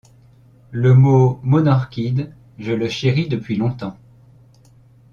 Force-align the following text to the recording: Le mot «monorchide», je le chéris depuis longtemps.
Le 0.71 0.95
mot 0.95 1.39
«monorchide», 1.43 2.33
je 2.57 2.71
le 2.71 2.89
chéris 2.89 3.27
depuis 3.27 3.55
longtemps. 3.55 3.95